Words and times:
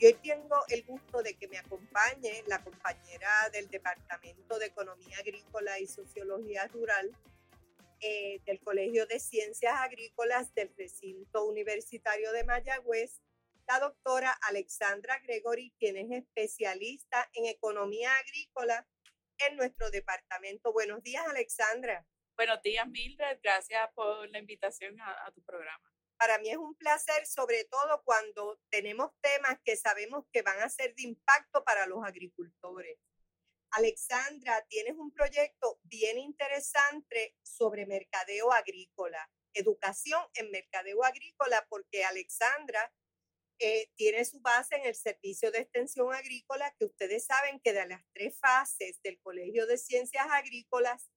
Y 0.00 0.06
hoy 0.06 0.14
tengo 0.22 0.56
el 0.68 0.82
gusto 0.84 1.22
de 1.22 1.34
que 1.34 1.46
me 1.46 1.58
acompañe 1.58 2.42
la 2.46 2.64
compañera 2.64 3.28
del 3.52 3.68
Departamento 3.68 4.58
de 4.58 4.64
Economía 4.64 5.18
Agrícola 5.18 5.78
y 5.78 5.86
Sociología 5.86 6.66
Rural 6.68 7.10
eh, 8.00 8.40
del 8.46 8.60
Colegio 8.60 9.04
de 9.04 9.20
Ciencias 9.20 9.74
Agrícolas 9.76 10.54
del 10.54 10.70
Recinto 10.74 11.44
Universitario 11.44 12.32
de 12.32 12.44
Mayagüez, 12.44 13.20
la 13.70 13.78
doctora 13.78 14.32
Alexandra 14.48 15.20
Gregory, 15.20 15.72
quien 15.78 15.96
es 15.96 16.10
especialista 16.10 17.30
en 17.34 17.46
economía 17.46 18.10
agrícola 18.16 18.84
en 19.38 19.56
nuestro 19.56 19.88
departamento. 19.92 20.72
Buenos 20.72 21.04
días, 21.04 21.24
Alexandra. 21.28 22.04
Buenos 22.36 22.60
días, 22.62 22.88
Mildred. 22.88 23.38
Gracias 23.40 23.88
por 23.94 24.28
la 24.28 24.40
invitación 24.40 25.00
a, 25.00 25.30
tu 25.32 25.44
programa. 25.44 25.88
Para 26.16 26.38
mí 26.38 26.50
es 26.50 26.56
un 26.56 26.74
placer, 26.74 27.24
sobre 27.26 27.62
todo 27.66 28.02
cuando 28.04 28.60
tenemos 28.70 29.12
temas 29.20 29.56
que 29.64 29.76
sabemos 29.76 30.24
que 30.32 30.42
van 30.42 30.60
a 30.60 30.68
ser 30.68 30.92
de 30.96 31.04
impacto 31.04 31.62
para 31.62 31.86
los 31.86 32.02
agricultores. 32.04 32.98
Alexandra, 33.70 34.66
tienes 34.68 34.94
un 34.96 35.12
proyecto 35.12 35.78
bien 35.84 36.18
interesante 36.18 37.36
sobre 37.44 37.86
mercadeo 37.86 38.50
agrícola, 38.52 39.30
educación 39.54 40.20
en 40.34 40.50
mercadeo 40.50 41.04
agrícola, 41.04 41.64
porque 41.68 42.04
Alexandra 42.04 42.92
eh, 43.60 43.90
tiene 43.94 44.24
su 44.24 44.40
base 44.40 44.76
en 44.76 44.86
el 44.86 44.94
servicio 44.94 45.50
de 45.50 45.58
extensión 45.60 46.14
agrícola, 46.14 46.74
que 46.78 46.86
ustedes 46.86 47.26
saben 47.26 47.60
que 47.60 47.74
de 47.74 47.86
las 47.86 48.02
tres 48.14 48.38
fases 48.40 49.00
del 49.02 49.20
Colegio 49.20 49.66
de 49.66 49.76
Ciencias 49.76 50.26
Agrícolas, 50.30 51.10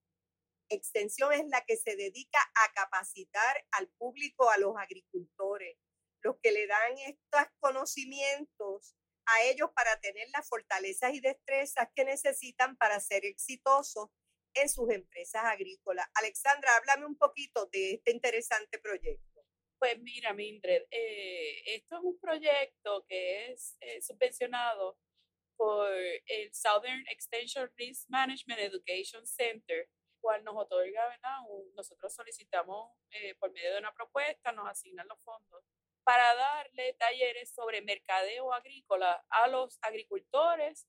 extensión 0.69 1.31
es 1.31 1.47
la 1.47 1.63
que 1.65 1.77
se 1.77 1.95
dedica 1.95 2.39
a 2.55 2.73
capacitar 2.73 3.65
al 3.71 3.87
público, 3.97 4.49
a 4.49 4.57
los 4.57 4.75
agricultores, 4.77 5.77
los 6.21 6.35
que 6.41 6.51
le 6.51 6.67
dan 6.67 6.97
estos 6.97 7.41
conocimientos 7.59 8.95
a 9.25 9.43
ellos 9.43 9.69
para 9.73 9.99
tener 10.01 10.27
las 10.33 10.47
fortalezas 10.47 11.13
y 11.13 11.21
destrezas 11.21 11.87
que 11.95 12.03
necesitan 12.03 12.75
para 12.75 12.99
ser 12.99 13.25
exitosos 13.25 14.09
en 14.53 14.67
sus 14.67 14.89
empresas 14.91 15.43
agrícolas. 15.45 16.07
Alexandra, 16.15 16.75
háblame 16.75 17.05
un 17.05 17.17
poquito 17.17 17.67
de 17.67 17.93
este 17.93 18.11
interesante 18.11 18.79
proyecto. 18.79 19.32
Pues 19.83 19.99
mira, 19.99 20.31
Mildred, 20.31 20.83
eh, 20.91 21.61
esto 21.75 21.97
es 21.97 22.03
un 22.05 22.17
proyecto 22.17 23.05
que 23.05 23.51
es 23.51 23.75
eh, 23.81 24.01
subvencionado 24.01 24.97
por 25.57 25.91
el 25.91 26.53
Southern 26.53 27.03
Extension 27.09 27.69
Risk 27.75 28.07
Management 28.07 28.61
Education 28.61 29.27
Center, 29.27 29.89
cual 30.21 30.41
nos 30.45 30.55
otorga, 30.55 31.05
¿verdad? 31.09 31.35
nosotros 31.75 32.15
solicitamos 32.15 32.93
eh, 33.11 33.35
por 33.35 33.51
medio 33.51 33.73
de 33.73 33.79
una 33.79 33.93
propuesta, 33.93 34.53
nos 34.53 34.69
asignan 34.69 35.05
los 35.09 35.19
fondos 35.19 35.65
para 36.05 36.33
darle 36.33 36.93
talleres 36.93 37.53
sobre 37.53 37.81
mercadeo 37.81 38.53
agrícola 38.53 39.25
a 39.27 39.49
los 39.49 39.79
agricultores, 39.81 40.87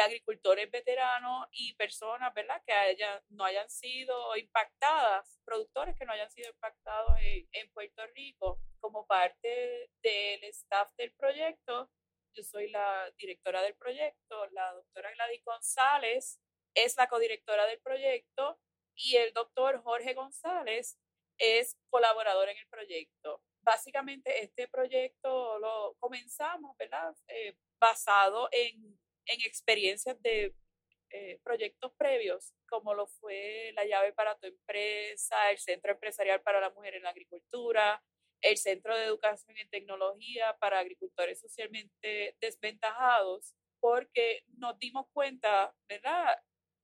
agricultores 0.00 0.70
veteranos 0.70 1.46
y 1.52 1.74
personas, 1.74 2.34
¿verdad? 2.34 2.60
Que 2.66 2.72
haya, 2.72 3.22
no 3.28 3.44
hayan 3.44 3.70
sido 3.70 4.36
impactadas, 4.36 5.40
productores 5.44 5.96
que 5.96 6.04
no 6.04 6.12
hayan 6.12 6.30
sido 6.30 6.50
impactados 6.50 7.14
en, 7.20 7.48
en 7.52 7.70
Puerto 7.70 8.04
Rico 8.08 8.60
como 8.80 9.06
parte 9.06 9.90
del 10.02 10.44
staff 10.44 10.90
del 10.96 11.12
proyecto. 11.14 11.90
Yo 12.34 12.42
soy 12.42 12.70
la 12.70 13.10
directora 13.16 13.62
del 13.62 13.76
proyecto, 13.76 14.46
la 14.50 14.72
doctora 14.72 15.12
Gladys 15.12 15.44
González 15.44 16.40
es 16.74 16.96
la 16.96 17.08
codirectora 17.08 17.66
del 17.66 17.80
proyecto 17.80 18.60
y 18.94 19.16
el 19.16 19.32
doctor 19.32 19.82
Jorge 19.82 20.14
González 20.14 20.98
es 21.38 21.76
colaborador 21.90 22.48
en 22.48 22.58
el 22.58 22.68
proyecto. 22.68 23.42
Básicamente 23.62 24.42
este 24.42 24.68
proyecto 24.68 25.58
lo 25.58 25.94
comenzamos, 25.98 26.76
¿verdad? 26.76 27.14
Eh, 27.28 27.56
basado 27.80 28.48
en, 28.52 28.98
en 29.28 29.40
experiencias 29.42 30.20
de 30.22 30.54
eh, 31.10 31.40
proyectos 31.42 31.92
previos, 31.96 32.52
como 32.68 32.94
lo 32.94 33.06
fue 33.06 33.72
la 33.74 33.84
llave 33.86 34.12
para 34.12 34.36
tu 34.38 34.46
empresa, 34.46 35.50
el 35.50 35.58
Centro 35.58 35.92
Empresarial 35.92 36.42
para 36.42 36.60
la 36.60 36.70
Mujer 36.70 36.96
en 36.96 37.02
la 37.02 37.10
Agricultura, 37.10 38.02
el 38.42 38.56
Centro 38.56 38.96
de 38.96 39.04
Educación 39.04 39.56
y 39.56 39.68
Tecnología 39.68 40.56
para 40.60 40.78
Agricultores 40.78 41.40
Socialmente 41.40 42.36
Desventajados, 42.40 43.54
porque 43.80 44.42
nos 44.58 44.78
dimos 44.78 45.06
cuenta, 45.12 45.74
¿verdad? 45.88 46.36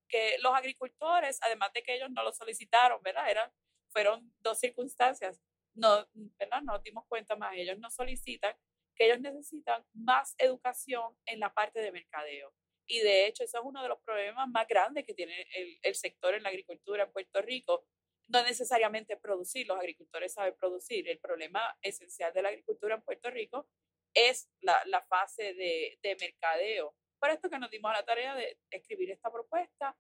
Que 0.09 0.37
los 0.41 0.54
agricultores, 0.54 1.38
además 1.43 1.72
de 1.75 1.83
que 1.83 1.97
ellos 1.97 2.10
no 2.10 2.22
lo 2.22 2.33
solicitaron, 2.33 3.03
¿verdad? 3.03 3.31
Eran, 3.31 3.53
fueron 3.91 4.33
dos 4.41 4.59
circunstancias, 4.59 5.41
no, 5.75 6.06
¿verdad? 6.38 6.62
Nos 6.62 6.83
dimos 6.83 7.04
cuenta 7.09 7.37
más, 7.37 7.54
ellos 7.56 7.78
no 7.78 7.91
solicitan 7.91 8.56
que 8.94 9.06
ellos 9.06 9.21
necesitan 9.21 9.84
más 9.93 10.34
educación 10.38 11.16
en 11.27 11.41
la 11.41 11.53
parte 11.53 11.81
de 11.81 11.93
mercadeo. 11.93 12.53
Y 12.87 13.00
de 13.00 13.27
hecho, 13.27 13.44
eso 13.44 13.59
es 13.59 13.65
uno 13.65 13.82
de 13.82 13.88
los 13.88 14.00
problemas 14.00 14.49
más 14.49 14.66
grandes 14.69 15.05
que 15.05 15.15
tiene 15.15 15.47
el, 15.82 15.94
sector 15.94 16.34
en 16.34 16.43
la 16.43 16.50
agricultura 16.50 17.04
en 17.04 17.12
Puerto 17.12 17.41
Rico. 17.41 17.87
No 18.28 18.43
necesariamente 18.43 19.16
producir, 19.16 19.66
los 19.66 19.78
agricultores 19.78 20.33
saben 20.33 20.54
producir. 20.59 21.09
El 21.09 21.19
problema 21.19 21.77
esencial 21.83 22.33
de 22.33 22.43
la 22.43 22.50
agricultura 22.50 22.97
en 22.97 23.03
Puerto 23.03 23.31
Rico 23.31 23.69
es 24.12 24.49
la, 24.60 25.03
fase 25.09 25.54
de, 25.54 25.99
de 26.03 26.16
mercadeo. 26.21 26.94
Por 27.19 27.31
esto 27.31 27.49
que 27.49 27.59
nos 27.59 27.71
dimos 27.71 27.93
la 27.93 28.04
tarea 28.04 28.34
de 28.34 28.59
escribir 28.71 29.10
esta 29.10 29.33
propuesta 29.33 29.97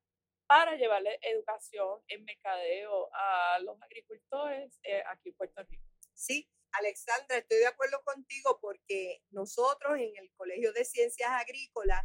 para 0.46 0.76
llevarle 0.76 1.18
educación 1.22 2.00
en 2.08 2.24
mercadeo 2.24 3.08
a 3.14 3.58
los 3.60 3.80
agricultores 3.82 4.78
eh, 4.82 5.02
aquí 5.06 5.30
en 5.30 5.34
Puerto 5.36 5.62
Rico. 5.62 5.84
Sí, 6.12 6.48
Alexandra, 6.78 7.38
estoy 7.38 7.58
de 7.58 7.66
acuerdo 7.66 8.02
contigo 8.04 8.58
porque 8.60 9.22
nosotros 9.30 9.96
en 9.98 10.12
el 10.16 10.30
Colegio 10.36 10.72
de 10.72 10.84
Ciencias 10.84 11.30
Agrícolas 11.30 12.04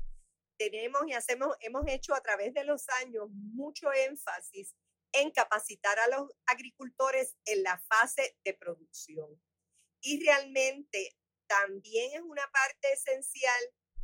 tenemos 0.57 1.01
y 1.07 1.13
hacemos, 1.13 1.55
hemos 1.61 1.83
hecho 1.87 2.13
a 2.13 2.21
través 2.21 2.53
de 2.53 2.63
los 2.63 2.87
años 3.01 3.27
mucho 3.31 3.91
énfasis 3.93 4.75
en 5.13 5.31
capacitar 5.31 5.97
a 5.99 6.07
los 6.09 6.29
agricultores 6.45 7.35
en 7.45 7.63
la 7.63 7.79
fase 7.79 8.37
de 8.43 8.53
producción. 8.53 9.41
Y 10.01 10.23
realmente 10.23 11.17
también 11.47 12.11
es 12.13 12.21
una 12.21 12.47
parte 12.51 12.93
esencial 12.93 13.59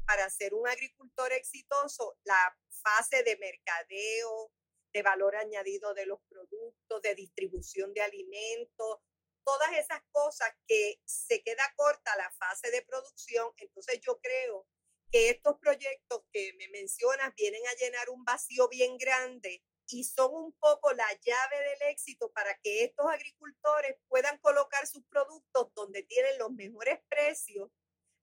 para 0.05 0.29
ser 0.29 0.53
un 0.53 0.67
agricultor 0.67 1.31
exitoso 1.33 2.17
la 2.23 2.57
fase 2.69 3.23
de 3.23 3.37
mercadeo, 3.37 4.51
de 4.93 5.01
valor 5.03 5.35
añadido 5.35 5.93
de 5.93 6.05
los 6.05 6.19
productos, 6.29 7.01
de 7.01 7.15
distribución 7.15 7.93
de 7.93 8.01
alimentos, 8.01 8.99
todas 9.45 9.71
esas 9.73 10.01
cosas 10.11 10.49
que 10.67 10.99
se 11.05 11.41
queda 11.43 11.63
corta 11.75 12.17
la 12.17 12.31
fase 12.31 12.71
de 12.71 12.81
producción. 12.81 13.53
Entonces 13.57 14.01
yo 14.01 14.19
creo 14.19 14.67
que 15.11 15.29
estos 15.29 15.59
proyectos 15.59 16.23
que 16.33 16.53
me 16.57 16.67
mencionas 16.69 17.33
vienen 17.35 17.61
a 17.67 17.75
llenar 17.75 18.09
un 18.09 18.25
vacío 18.25 18.67
bien 18.67 18.97
grande 18.97 19.63
y 19.87 20.03
son 20.03 20.33
un 20.33 20.53
poco 20.53 20.93
la 20.93 21.07
llave 21.23 21.59
del 21.69 21.89
éxito 21.89 22.31
para 22.31 22.57
que 22.63 22.85
estos 22.85 23.05
agricultores 23.05 23.95
puedan 24.07 24.37
colocar 24.39 24.87
sus 24.87 25.05
productos 25.05 25.71
donde 25.75 26.03
tienen 26.03 26.37
los 26.39 26.51
mejores 26.51 26.99
precios. 27.07 27.69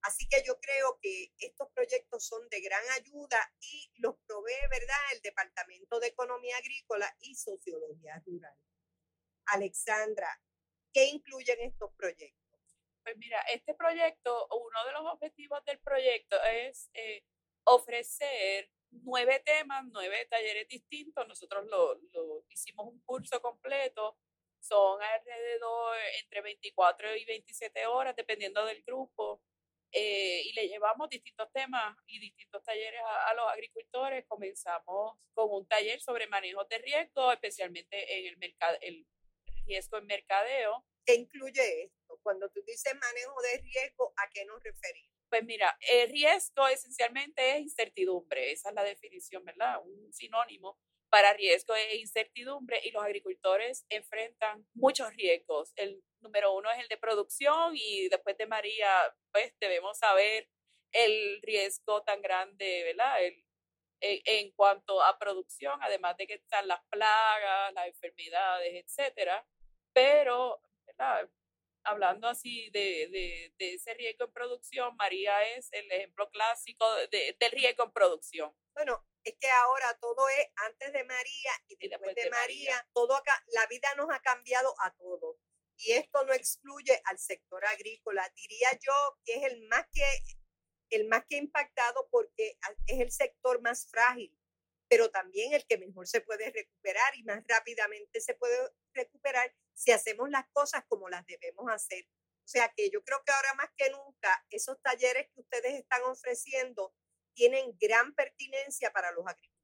Así 0.03 0.29
que 0.29 0.43
yo 0.45 0.59
creo 0.59 0.99
que 1.01 1.33
estos 1.39 1.69
proyectos 1.73 2.27
son 2.27 2.49
de 2.49 2.61
gran 2.61 2.83
ayuda 2.99 3.39
y 3.61 3.93
los 3.99 4.17
provee, 4.27 4.69
¿verdad?, 4.69 4.97
el 5.13 5.23
Departamento 5.23 6.01
de 6.01 6.09
Economía 6.09 6.57
Agrícola 6.57 7.17
y 7.21 7.37
Sociología 7.37 8.21
Rural. 8.27 8.57
Alexandra, 9.47 10.41
¿qué 10.93 11.07
incluyen 11.07 11.59
estos 11.61 11.93
proyectos? 11.95 12.61
Pues 13.03 13.17
mira, 13.17 13.41
este 13.53 13.75
proyecto, 13.75 14.47
uno 14.51 14.85
de 14.87 14.93
los 14.93 15.13
objetivos 15.13 15.65
del 15.65 15.79
proyecto 15.81 16.37
es 16.45 16.91
eh, 16.95 17.25
ofrecer 17.65 18.71
nueve 18.91 19.43
temas, 19.45 19.85
nueve 19.91 20.27
talleres 20.31 20.69
distintos. 20.69 21.27
Nosotros 21.27 21.67
lo, 21.67 21.95
lo, 22.13 22.45
hicimos 22.49 22.87
un 22.87 23.01
curso 23.01 23.41
completo. 23.41 24.17
Son 24.61 25.03
alrededor 25.03 25.97
entre 26.23 26.43
24 26.43 27.17
y 27.17 27.25
27 27.25 27.87
horas, 27.87 28.15
dependiendo 28.15 28.65
del 28.65 28.83
grupo. 28.85 29.43
Eh, 29.95 30.43
y 30.47 30.53
le 30.55 30.69
llevamos 30.69 31.11
distintos 31.11 31.53
temas 31.53 31.95
y 32.07 32.19
distintos 32.19 32.63
talleres 32.63 33.01
a, 33.29 33.35
los 33.35 33.47
agricultores. 33.51 34.25
Comenzamos 34.27 35.19
con 35.35 35.51
un 35.51 35.67
taller 35.67 36.01
sobre 36.01 36.29
manejo 36.29 36.65
de 36.65 36.79
riesgo, 36.79 37.33
especialmente 37.33 38.19
en 38.19 38.27
el, 38.27 38.37
mercado, 38.39 38.79
riesgo 39.65 39.99
en 39.99 40.07
mercadeo. 40.07 40.85
¿Qué 41.05 41.15
incluye 41.15 41.85
esto? 41.85 42.19
Cuando 42.23 42.49
tú 42.51 42.63
dices 42.67 42.95
manejo 42.95 43.41
de 43.43 43.63
riesgo, 43.63 44.13
¿a 44.17 44.29
qué 44.31 44.45
nos 44.45 44.63
referimos? 44.63 45.13
Pues 45.29 45.45
mira, 45.45 45.77
el 45.89 46.11
riesgo 46.11 46.69
esencialmente 46.69 47.57
es 47.57 47.63
incertidumbre, 47.63 48.53
esa 48.53 48.69
es 48.69 48.75
la 48.75 48.85
definición, 48.85 49.45
¿verdad? 49.45 49.81
Un 49.83 50.13
sinónimo 50.13 50.79
para 51.13 51.35
riesgo 51.35 51.75
es 51.75 51.95
incertidumbre 51.97 52.81
y 52.85 52.91
los 52.91 53.05
agricultores 53.05 53.85
enfrentan 53.91 54.67
muchos 54.73 55.15
riesgos. 55.15 55.73
El 55.77 56.03
número 56.21 56.55
uno 56.55 56.71
es 56.71 56.79
el 56.79 56.89
de 56.89 56.97
producción 56.97 57.73
y 57.75 58.09
después 58.09 58.37
de 58.39 58.47
María, 58.47 58.89
pues 59.31 59.53
debemos 59.61 59.99
saber 59.99 60.49
el 60.91 61.41
riesgo 61.43 62.03
tan 62.03 62.23
grande, 62.23 62.85
¿verdad? 62.85 63.25
El, 63.25 63.45
en, 64.01 64.53
cuanto 64.53 65.03
a 65.03 65.19
producción, 65.19 65.79
además 65.83 66.17
de 66.17 66.27
que 66.27 66.35
están 66.35 66.67
las 66.67 66.81
plagas, 66.91 67.73
las 67.75 67.87
enfermedades, 67.89 68.85
etcétera. 68.85 69.47
Pero, 69.93 70.61
¿verdad? 70.87 71.29
hablando 71.85 72.29
así 72.29 72.71
de, 72.71 73.09
de, 73.11 73.55
de, 73.59 73.75
ese 73.75 73.95
riesgo 73.95 74.27
en 74.27 74.33
producción, 74.33 74.97
María 74.97 75.43
es 75.57 75.69
el 75.73 75.91
ejemplo 75.91 76.29
clásico 76.31 76.87
de, 77.11 77.37
del 77.39 77.53
riesgo 77.53 77.85
en 77.85 77.93
producción. 77.93 78.55
Bueno, 78.75 79.05
es 79.25 79.35
que 79.41 79.51
ahora 79.51 79.99
todo 80.01 80.29
es 80.29 80.47
antes 80.57 80.93
de 80.93 81.05
María 81.05 81.53
y 81.69 81.89
después, 81.89 82.15
de, 82.15 82.31
María, 82.31 82.89
todo 82.93 83.15
acá, 83.15 83.43
la 83.53 83.67
vida 83.67 83.89
nos 83.97 84.11
ha 84.11 84.21
cambiado 84.21 84.75
a 84.81 84.93
todos. 84.95 85.37
Y 85.77 85.93
esto 85.93 86.25
no 86.25 86.33
excluye 86.33 87.01
al 87.07 87.19
sector 87.19 87.65
agrícola. 87.67 88.31
Diría 88.37 88.71
yo 88.81 88.93
que 89.25 89.35
es 89.37 89.53
el 89.53 89.67
más 89.69 89.87
que 89.93 90.05
el 90.91 91.09
más 91.09 91.25
que 91.27 91.37
impactado 91.37 92.07
porque 92.11 92.59
es 92.87 93.01
el 93.01 93.11
sector 93.11 93.63
más 93.63 93.89
frágil, 93.91 94.39
pero 94.89 95.11
también 95.11 95.55
el 95.55 95.67
que 95.67 95.79
mejor 95.79 96.07
se 96.07 96.21
puede 96.21 96.51
recuperar 96.51 97.17
y 97.17 97.25
más 97.25 97.43
rápidamente 97.49 98.21
se 98.21 98.35
puede 98.35 98.59
recuperar 98.93 99.55
si 99.75 99.93
hacemos 99.93 100.31
las 100.31 100.45
cosas 100.53 100.85
como 100.89 101.09
las 101.09 101.25
debemos 101.27 101.71
hacer. 101.71 102.05
O 102.45 102.49
sea 102.49 102.73
que 102.77 102.91
yo 102.91 103.03
creo 103.05 103.23
que 103.25 103.33
ahora 103.33 103.55
más 103.55 103.69
que 103.77 103.91
nunca 103.91 104.45
esos 104.51 104.81
talleres 104.83 105.29
que 105.33 105.41
ustedes 105.41 105.75
están 105.75 106.03
ofreciendo 106.05 106.95
tienen 107.35 107.77
gran 107.81 108.15
pertinencia 108.15 108.91
para 108.93 109.13
los 109.13 109.27
agricultores. 109.27 109.61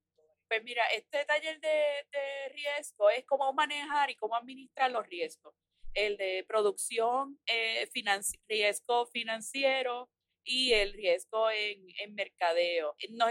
Pues 0.49 0.63
mira, 0.65 0.87
este 0.95 1.25
taller 1.27 1.61
de, 1.61 2.07
de 2.11 2.49
riesgo 2.51 3.11
es 3.11 3.25
cómo 3.27 3.53
manejar 3.53 4.11
y 4.11 4.17
cómo 4.17 4.37
administrar 4.37 4.91
los 4.91 5.07
riesgos. 5.07 5.55
El 5.93 6.17
de 6.17 6.45
producción, 6.49 7.39
eh, 7.47 7.91
riesgo 8.49 9.07
financiero, 9.09 10.09
y 10.49 10.73
el 10.73 10.95
riesgo 10.95 11.51
en, 11.51 11.87
en 12.01 12.15
mercadeo. 12.15 12.97
No, 13.11 13.27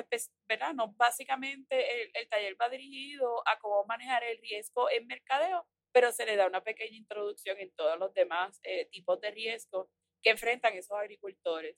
¿verdad? 0.47 0.74
no 0.74 0.94
básicamente 0.94 2.03
el, 2.03 2.12
el, 2.13 2.29
taller 2.29 2.56
va 2.62 2.69
dirigido 2.69 3.41
a 3.47 3.57
cómo 3.57 3.85
manejar 3.85 4.24
el 4.24 4.38
riesgo 4.38 4.89
en 4.91 5.07
mercadeo, 5.07 5.68
pero 5.97 6.11
se 6.11 6.27
le 6.27 6.35
da 6.35 6.45
una 6.45 6.63
pequeña 6.63 6.95
introducción 6.95 7.57
en 7.57 7.71
todos 7.71 7.97
los 7.97 8.13
demás 8.13 8.59
eh, 8.61 8.85
tipos 8.91 9.19
de 9.19 9.31
riesgos 9.31 9.89
que 10.21 10.29
enfrentan 10.29 10.75
esos 10.75 10.95
agricultores. 10.95 11.75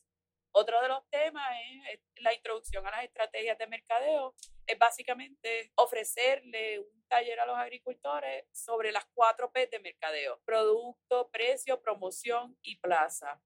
Otro 0.52 0.82
de 0.82 0.90
los 0.90 1.10
temas 1.10 1.50
es 1.90 2.02
la 2.18 2.34
introducción 2.34 2.86
a 2.86 2.92
las 2.92 3.06
estrategias 3.06 3.58
de 3.58 3.68
mercadeo. 3.68 4.36
Es 4.68 4.78
básicamente 4.78 5.72
ofrecerle 5.76 6.80
un 6.80 7.08
taller 7.08 7.40
a 7.40 7.46
los 7.46 7.56
agricultores 7.56 8.44
sobre 8.52 8.92
las 8.92 9.06
cuatro 9.14 9.54
P 9.54 9.68
de 9.68 9.80
mercadeo. 9.80 10.42
Producto, 10.44 11.30
precio, 11.32 11.82
promoción 11.82 12.58
y 12.62 12.78
plaza. 12.78 13.42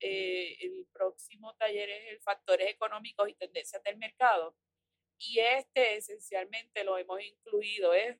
Eh, 0.00 0.54
el 0.60 0.86
próximo 0.92 1.56
taller 1.56 1.88
es 1.88 2.12
el 2.12 2.20
factores 2.20 2.68
económicos 2.68 3.26
y 3.26 3.34
tendencias 3.36 3.82
del 3.84 3.96
mercado. 3.96 4.54
Y 5.16 5.38
este 5.38 5.96
esencialmente 5.96 6.84
lo 6.84 6.98
hemos 6.98 7.22
incluido, 7.22 7.94
es 7.94 8.18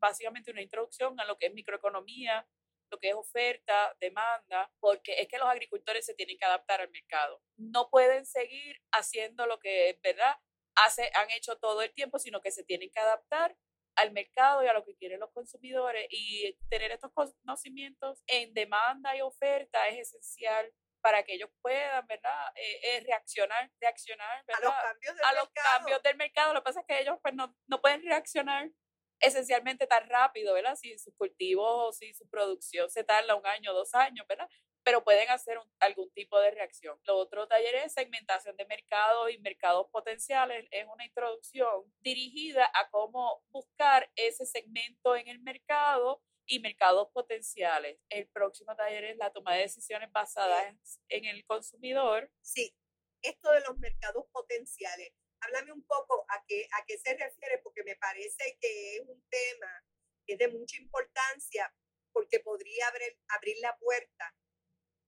básicamente 0.00 0.50
una 0.50 0.62
introducción 0.62 1.18
a 1.20 1.24
lo 1.24 1.36
que 1.38 1.46
es 1.46 1.54
microeconomía, 1.54 2.46
lo 2.90 2.98
que 2.98 3.10
es 3.10 3.14
oferta, 3.14 3.94
demanda, 4.00 4.72
porque 4.80 5.20
es 5.20 5.28
que 5.28 5.38
los 5.38 5.48
agricultores 5.48 6.06
se 6.06 6.14
tienen 6.14 6.38
que 6.38 6.44
adaptar 6.44 6.80
al 6.80 6.90
mercado. 6.90 7.42
No 7.56 7.90
pueden 7.90 8.24
seguir 8.24 8.80
haciendo 8.92 9.46
lo 9.46 9.58
que 9.58 9.90
es 9.90 10.00
verdad 10.00 10.36
hace, 10.74 11.10
han 11.14 11.30
hecho 11.30 11.58
todo 11.58 11.82
el 11.82 11.92
tiempo, 11.92 12.18
sino 12.18 12.40
que 12.40 12.50
se 12.50 12.64
tienen 12.64 12.90
que 12.90 13.00
adaptar 13.00 13.56
al 13.96 14.12
mercado 14.12 14.62
y 14.62 14.68
a 14.68 14.72
lo 14.72 14.84
que 14.84 14.96
quieren 14.96 15.20
los 15.20 15.32
consumidores 15.32 16.06
y 16.10 16.56
tener 16.70 16.92
estos 16.92 17.10
conocimientos 17.12 18.22
en 18.28 18.54
demanda 18.54 19.16
y 19.16 19.22
oferta 19.22 19.88
es 19.88 19.98
esencial 20.08 20.72
para 21.00 21.24
que 21.24 21.34
ellos 21.34 21.50
puedan, 21.62 22.06
¿verdad? 22.06 22.52
Eh, 22.54 22.80
eh, 22.82 23.00
reaccionar, 23.00 23.70
reaccionar, 23.80 24.44
¿verdad? 24.46 24.62
A 24.62 24.64
los 24.64 24.74
cambios 24.82 25.16
del 25.16 25.24
a 25.24 25.28
mercado. 25.28 25.44
los 25.44 25.72
cambios 25.72 26.02
del 26.02 26.16
mercado. 26.16 26.54
Lo 26.54 26.60
que 26.60 26.64
pasa 26.64 26.80
es 26.80 26.86
que 26.86 27.00
ellos 27.00 27.18
pues 27.22 27.34
no, 27.34 27.56
no 27.66 27.80
pueden 27.80 28.02
reaccionar 28.02 28.70
esencialmente 29.20 29.86
tan 29.86 30.08
rápido, 30.08 30.54
¿verdad? 30.54 30.76
Si 30.76 30.96
sus 30.98 31.14
cultivos, 31.14 31.96
si 31.98 32.14
su 32.14 32.28
producción 32.28 32.90
se 32.90 33.04
tarda 33.04 33.34
un 33.34 33.46
año, 33.46 33.72
dos 33.72 33.94
años, 33.94 34.26
¿verdad? 34.28 34.48
Pero 34.84 35.04
pueden 35.04 35.28
hacer 35.30 35.58
algún 35.80 36.10
tipo 36.12 36.38
de 36.40 36.50
reacción. 36.50 36.98
Lo 37.04 37.16
otro 37.16 37.46
taller 37.46 37.74
es 37.76 37.92
segmentación 37.92 38.56
de 38.56 38.66
mercado 38.66 39.28
y 39.28 39.38
mercados 39.38 39.88
potenciales. 39.90 40.66
Es 40.70 40.86
una 40.92 41.04
introducción 41.04 41.92
dirigida 42.00 42.70
a 42.74 42.88
cómo 42.90 43.42
buscar 43.50 44.10
ese 44.16 44.46
segmento 44.46 45.16
en 45.16 45.28
el 45.28 45.40
mercado 45.40 46.22
y 46.46 46.60
mercados 46.60 47.08
potenciales. 47.12 47.98
El 48.08 48.28
próximo 48.28 48.74
taller 48.74 49.04
es 49.04 49.16
la 49.18 49.30
toma 49.30 49.54
de 49.54 49.62
decisiones 49.62 50.10
basadas 50.10 51.00
en 51.08 51.24
el 51.26 51.44
consumidor. 51.44 52.30
Sí, 52.40 52.74
esto 53.22 53.50
de 53.50 53.60
los 53.60 53.78
mercados 53.78 54.24
potenciales. 54.32 55.12
Háblame 55.40 55.72
un 55.72 55.84
poco 55.84 56.24
a 56.28 56.44
qué, 56.46 56.68
a 56.72 56.84
qué 56.86 56.98
se 56.98 57.16
refiere, 57.16 57.58
porque 57.62 57.84
me 57.84 57.96
parece 57.96 58.58
que 58.60 58.96
es 58.96 59.02
un 59.06 59.22
tema 59.28 59.84
que 60.26 60.34
es 60.34 60.38
de 60.38 60.48
mucha 60.48 60.76
importancia, 60.76 61.72
porque 62.12 62.40
podría 62.40 62.88
abrir, 62.88 63.18
abrir 63.28 63.56
la 63.60 63.76
puerta 63.78 64.34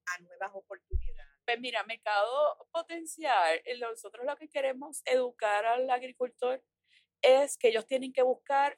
a 0.06 0.22
nuevas 0.22 0.50
oportunidades. 0.54 1.40
Pues 1.44 1.60
mira, 1.60 1.82
mercado 1.84 2.68
potencial, 2.70 3.60
eh, 3.64 3.78
nosotros 3.78 4.24
lo 4.24 4.36
que 4.36 4.48
queremos 4.48 5.02
educar 5.04 5.66
al 5.66 5.90
agricultor 5.90 6.62
es 7.22 7.58
que 7.58 7.68
ellos 7.68 7.86
tienen 7.86 8.12
que 8.12 8.22
buscar 8.22 8.74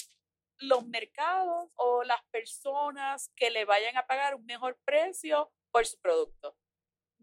los 0.58 0.86
mercados 0.86 1.70
o 1.74 2.02
las 2.04 2.22
personas 2.30 3.30
que 3.36 3.50
le 3.50 3.64
vayan 3.64 3.96
a 3.96 4.06
pagar 4.06 4.34
un 4.34 4.44
mejor 4.44 4.78
precio 4.84 5.52
por 5.70 5.86
su 5.86 5.98
producto. 6.00 6.56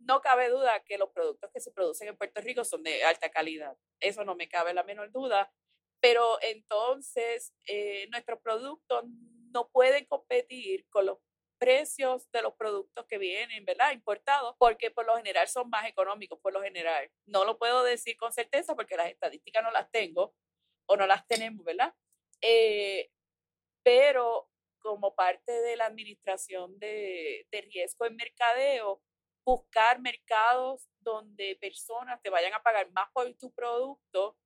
No 0.10 0.22
cabe 0.22 0.50
duda 0.50 0.80
que 0.80 0.98
los 0.98 1.12
productos 1.12 1.52
que 1.54 1.60
se 1.60 1.72
producen 1.72 2.08
en 2.08 2.18
Puerto 2.18 2.42
Rico 2.42 2.64
son 2.64 2.82
de 2.82 3.04
alta 3.04 3.30
calidad. 3.30 3.78
Eso 4.00 4.26
no 4.26 4.34
me 4.34 4.50
cabe 4.50 4.74
la 4.74 4.82
menor 4.82 5.12
duda. 5.12 5.54
Pero 6.00 6.40
entonces 6.42 7.54
eh, 7.68 8.08
nuestros 8.10 8.40
productos 8.40 9.04
no 9.54 9.70
pueden 9.70 10.06
competir 10.06 10.88
con 10.90 11.06
los 11.06 11.20
precios 11.60 12.28
de 12.32 12.42
los 12.42 12.56
productos 12.56 13.06
que 13.06 13.20
vienen, 13.20 13.66
¿verdad? 13.66 13.92
Importados, 13.92 14.56
porque 14.58 14.90
por 14.90 15.06
lo 15.06 15.16
general 15.16 15.48
son 15.48 15.70
más 15.70 15.88
económicos, 15.88 16.40
por 16.40 16.54
lo 16.54 16.64
general. 16.64 17.12
No 17.28 17.46
lo 17.46 17.60
puedo 17.60 17.84
decir 17.84 18.18
con 18.18 18.34
certeza 18.34 18.76
porque 18.76 18.98
las 18.98 19.12
estadísticas 19.12 19.62
no 19.62 19.70
las 19.70 19.92
tengo 19.92 20.34
o 20.88 20.98
no 20.98 21.06
las 21.06 21.28
tenemos, 21.28 21.64
¿verdad? 21.64 21.94
Eh, 22.42 23.12
pero 23.84 24.50
como 24.80 25.14
parte 25.14 25.52
de 25.52 25.76
la 25.76 25.86
administración 25.86 26.80
de, 26.80 27.46
riesgo 27.52 28.08
en 28.08 28.16
mercadeo, 28.16 29.04
buscar 29.50 30.00
mercados 30.00 30.88
donde 31.00 31.58
personas 31.60 32.22
te 32.22 32.30
vayan 32.30 32.54
a 32.54 32.62
pagar 32.62 32.92
más 32.92 33.10
por 33.12 33.34
tu 33.34 33.52
producto 33.52 34.38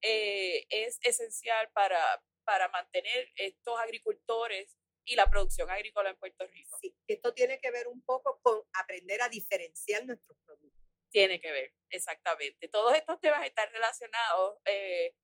eh, 0.00 0.66
es 0.70 0.98
esencial 1.02 1.70
para, 1.72 2.00
para 2.44 2.68
mantener 2.68 3.30
estos 3.36 3.78
agricultores 3.80 4.76
y 5.04 5.16
la 5.16 5.28
producción 5.28 5.68
agrícola 5.68 6.10
en 6.10 6.16
Puerto 6.16 6.46
Rico. 6.46 6.78
Sí, 6.80 6.96
esto 7.08 7.34
tiene 7.34 7.58
que 7.60 7.72
ver 7.72 7.88
un 7.88 8.02
poco 8.02 8.38
con 8.42 8.62
aprender 8.74 9.20
a 9.22 9.28
diferenciar 9.28 10.04
nuestros 10.04 10.38
productos. 10.44 10.80
Tiene 11.10 11.40
que 11.40 11.50
ver, 11.50 11.74
exactamente. 11.90 12.68
Todos 12.68 12.94
estos 12.94 13.20
temas 13.20 13.44
están 13.44 13.68
relacionados. 13.72 14.58
Eh, 14.64 15.14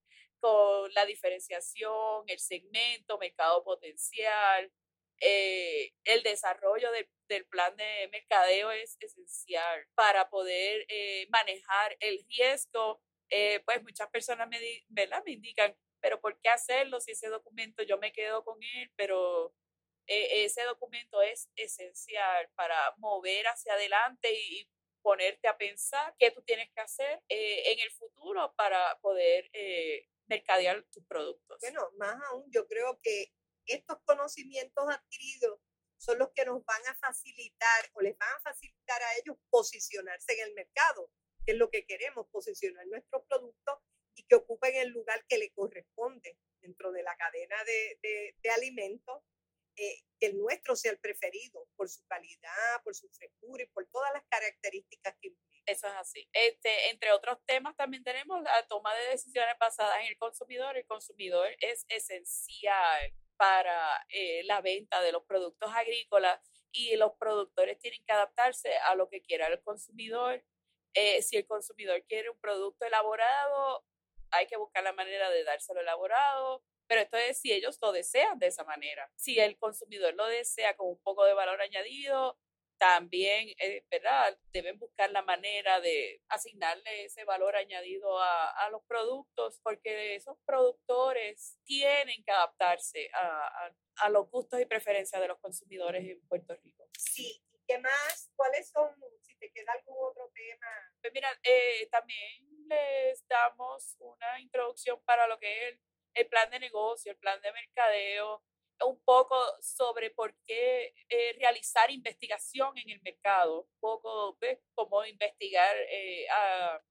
con 0.40 0.92
la 0.94 1.04
diferenciación, 1.04 2.24
el 2.26 2.38
segmento, 2.38 3.18
mercado 3.18 3.64
potencial, 3.64 4.72
eh, 5.20 5.92
el 6.04 6.22
desarrollo 6.22 6.90
del 7.28 7.46
plan 7.46 7.76
de 7.76 8.08
mercadeo 8.12 8.70
es 8.70 8.96
esencial 9.00 9.86
para 9.94 10.28
poder 10.30 10.86
eh, 10.88 11.26
manejar 11.30 11.96
el 12.00 12.24
riesgo. 12.28 13.02
Eh, 13.30 13.60
pues 13.64 13.82
muchas 13.82 14.08
personas 14.10 14.48
me, 14.48 14.58
¿verdad? 14.88 15.22
me 15.24 15.32
indican, 15.32 15.76
pero 16.00 16.20
¿por 16.20 16.40
qué 16.40 16.48
hacerlo 16.48 17.00
si 17.00 17.12
ese 17.12 17.28
documento 17.28 17.82
yo 17.82 17.98
me 17.98 18.12
quedo 18.12 18.44
con 18.44 18.58
él? 18.62 18.90
Pero 18.96 19.54
ese 20.06 20.62
documento 20.62 21.20
es 21.20 21.50
esencial 21.54 22.48
para 22.54 22.94
mover 22.96 23.46
hacia 23.46 23.74
adelante 23.74 24.32
y, 24.32 24.68
ponerte 25.00 25.46
a 25.48 25.56
pensar 25.56 26.14
qué 26.18 26.32
tú 26.32 26.42
tienes 26.42 26.68
que 26.74 26.80
hacer 26.80 27.22
en 27.28 27.78
el 27.78 27.90
futuro 27.92 28.52
para 28.56 28.98
poder 29.00 29.48
mercadear 30.26 30.84
tus 30.92 31.04
productos. 31.06 31.58
Bueno, 31.60 31.88
más 31.96 32.20
aún, 32.30 32.44
yo 32.50 32.66
creo 32.66 32.98
que 33.00 33.32
estos 33.74 33.98
conocimientos 34.04 34.84
adquiridos 34.88 35.60
son 35.98 36.18
los 36.18 36.30
que 36.32 36.44
nos 36.44 36.64
van 36.64 36.86
a 36.86 36.94
facilitar 36.94 37.90
o 37.94 38.00
les 38.00 38.16
van 38.16 38.28
a 38.36 38.40
facilitar 38.40 39.02
a 39.02 39.16
ellos 39.16 39.36
posicionarse 39.50 40.32
en 40.34 40.48
el 40.48 40.54
mercado, 40.54 41.10
que 41.44 41.52
es 41.52 41.58
lo 41.58 41.70
que 41.70 41.86
queremos, 41.86 42.26
posicionar 42.30 42.86
nuestros 42.86 43.24
productos 43.28 43.78
y 44.14 44.24
que 44.24 44.36
ocupen 44.36 44.74
el 44.76 44.90
lugar 44.90 45.24
que 45.28 45.38
le 45.38 45.50
corresponde 45.52 46.38
dentro 46.60 46.92
de 46.92 47.02
la 47.02 47.16
cadena 47.16 47.56
de, 47.64 47.98
de, 48.02 48.36
de 48.42 48.50
alimentos, 48.50 49.22
eh, 49.76 50.02
que 50.18 50.26
el 50.26 50.38
nuestro 50.38 50.74
sea 50.74 50.92
el 50.92 50.98
preferido 50.98 51.68
por 51.76 51.88
su 51.88 52.04
calidad, 52.06 52.82
por 52.82 52.94
su 52.94 53.08
frescura 53.10 53.62
y 53.62 53.66
por 53.66 53.86
todas 53.88 54.12
las 54.12 54.24
características 54.28 55.16
que 55.20 55.34
eso 55.66 55.86
es 55.86 55.94
así. 55.94 56.28
Este, 56.32 56.90
entre 56.90 57.12
otros 57.12 57.38
temas, 57.44 57.76
también 57.76 58.02
tenemos 58.02 58.42
la 58.42 58.66
toma 58.66 58.94
de 58.94 59.10
decisiones 59.10 59.54
basadas 59.60 60.00
en 60.00 60.06
el 60.06 60.16
consumidor. 60.16 60.76
El 60.76 60.86
consumidor 60.86 61.54
es 61.60 61.84
esencial 61.88 63.12
para 63.38 64.04
eh, 64.10 64.42
la 64.44 64.60
venta 64.60 65.00
de 65.00 65.12
los 65.12 65.24
productos 65.24 65.70
agrícolas 65.74 66.40
y 66.72 66.96
los 66.96 67.12
productores 67.18 67.78
tienen 67.78 68.04
que 68.04 68.12
adaptarse 68.12 68.76
a 68.78 68.94
lo 68.94 69.08
que 69.08 69.22
quiera 69.22 69.46
el 69.46 69.62
consumidor. 69.62 70.44
Eh, 70.94 71.22
si 71.22 71.36
el 71.36 71.46
consumidor 71.46 72.04
quiere 72.06 72.28
un 72.28 72.38
producto 72.40 72.84
elaborado, 72.84 73.84
hay 74.32 74.46
que 74.46 74.56
buscar 74.56 74.82
la 74.82 74.92
manera 74.92 75.30
de 75.30 75.44
dárselo 75.44 75.80
elaborado, 75.80 76.62
pero 76.86 77.00
esto 77.00 77.16
es 77.16 77.38
si 77.40 77.52
ellos 77.52 77.78
lo 77.80 77.92
desean 77.92 78.38
de 78.38 78.48
esa 78.48 78.64
manera. 78.64 79.10
Si 79.16 79.38
el 79.38 79.56
consumidor 79.56 80.14
lo 80.14 80.26
desea 80.26 80.76
con 80.76 80.88
un 80.88 81.00
poco 81.02 81.24
de 81.24 81.34
valor 81.34 81.62
añadido, 81.62 82.38
también, 82.78 83.48
eh, 83.58 83.84
¿verdad? 83.90 84.38
Deben 84.52 84.78
buscar 84.78 85.10
la 85.10 85.22
manera 85.22 85.80
de 85.80 86.22
asignarle 86.28 87.04
ese 87.04 87.24
valor 87.24 87.56
añadido 87.56 88.18
a, 88.18 88.50
a 88.50 88.70
los 88.70 88.82
productos, 88.84 89.60
porque 89.62 90.14
esos 90.14 90.38
productores 90.46 91.58
tienen 91.64 92.22
que 92.24 92.30
adaptarse 92.30 93.10
a, 93.12 93.72
a, 93.96 94.08
los 94.10 94.30
gustos 94.30 94.60
y 94.60 94.66
preferencias 94.66 95.20
de 95.20 95.28
los 95.28 95.38
consumidores 95.40 96.04
en 96.04 96.26
Puerto 96.28 96.54
Rico. 96.62 96.88
Sí, 96.96 97.42
¿y 97.52 97.60
qué 97.66 97.78
más? 97.78 98.30
¿Cuáles 98.36 98.70
son, 98.70 98.90
si 99.22 99.36
te 99.36 99.50
queda 99.50 99.72
algún 99.72 99.96
otro 100.00 100.30
tema? 100.32 100.66
Pues 101.00 101.12
mira, 101.12 101.28
eh, 101.42 101.88
también 101.90 102.46
les 102.68 103.26
damos 103.26 103.96
una 103.98 104.40
introducción 104.40 105.02
para 105.04 105.26
lo 105.26 105.38
que 105.38 105.52
es 105.52 105.72
el, 105.74 105.80
el 106.14 106.28
plan 106.28 106.50
de 106.50 106.60
negocio, 106.60 107.12
el 107.12 107.18
plan 107.18 107.40
de 107.42 107.52
mercadeo, 107.52 108.42
un 108.84 109.00
poco 109.04 109.36
sobre 109.60 110.10
por 110.10 110.34
qué 110.46 110.94
eh, 111.08 111.32
realizar 111.38 111.90
investigación 111.90 112.76
en 112.78 112.90
el 112.90 113.00
mercado, 113.02 113.62
un 113.62 113.80
poco 113.80 114.36
de 114.40 114.60
cómo 114.74 115.04
investigar, 115.04 115.74
eh, 115.90 116.26
a, 116.30 116.82